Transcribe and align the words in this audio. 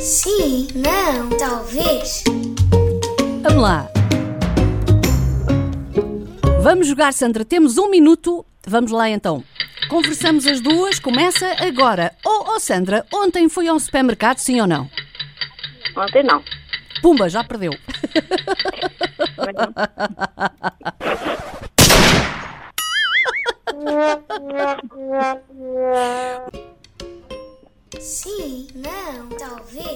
Sim, 0.00 0.66
não, 0.74 1.28
talvez. 1.36 2.24
Vamos 3.42 3.62
lá. 3.62 3.86
Vamos 6.62 6.86
jogar, 6.86 7.12
Sandra. 7.12 7.44
Temos 7.44 7.76
um 7.76 7.90
minuto. 7.90 8.46
Vamos 8.66 8.92
lá 8.92 9.10
então. 9.10 9.44
Conversamos 9.90 10.46
as 10.46 10.62
duas. 10.62 10.98
Começa 10.98 11.46
agora. 11.58 12.14
Oh, 12.24 12.54
oh 12.54 12.58
Sandra, 12.58 13.04
ontem 13.12 13.50
foi 13.50 13.68
ao 13.68 13.78
supermercado, 13.78 14.38
sim 14.38 14.58
ou 14.60 14.66
não? 14.66 14.90
Ontem 15.94 16.22
não. 16.22 16.42
Pumba, 17.02 17.28
já 17.28 17.44
perdeu. 17.44 17.72
Sim, 28.00 28.66
não, 28.74 29.28
talvez. 29.36 29.89